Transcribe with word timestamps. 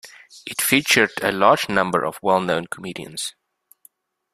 It 0.47 0.59
featured 0.63 1.11
a 1.21 1.31
large 1.31 1.69
number 1.69 2.03
of 2.03 2.17
well 2.23 2.41
known 2.41 2.65
comedians. 2.65 3.35